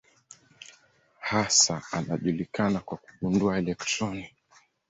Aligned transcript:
Hasa 1.21 1.83
anajulikana 1.91 2.79
kwa 2.79 2.97
kugundua 2.97 3.57
elektroni. 3.57 4.35